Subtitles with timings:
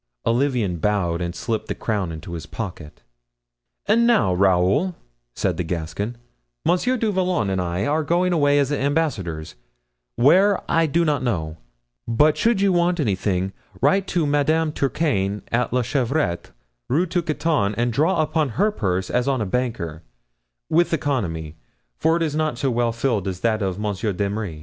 [0.25, 3.03] Olivain bowed and slipped the crown into his pocket.
[3.85, 4.95] "And now, Raoul,"
[5.35, 6.17] said the Gascon,
[6.65, 9.53] "Monsieur du Vallon and I are going away as ambassadors,
[10.15, 11.55] where, I know not;
[12.07, 16.49] but should you want anything, write to Madame Turquaine, at La Chevrette,
[16.89, 21.57] Rue Tiquetonne and draw upon her purse as on a banker—with economy;
[21.95, 24.59] for it is not so well filled as that of Monsieur d'Emery."